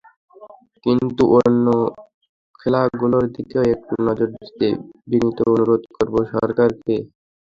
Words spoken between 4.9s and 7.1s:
বিনীত অনুরোধ করব সরকারকে।